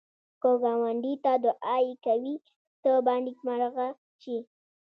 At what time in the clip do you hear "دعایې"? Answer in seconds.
1.43-1.93